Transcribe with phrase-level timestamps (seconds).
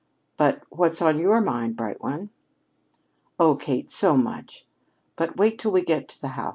[0.35, 2.31] But what's on your mind, bright one?"
[3.39, 4.65] "Oh, Kate, so much!
[5.15, 6.49] But wait till we get to the house.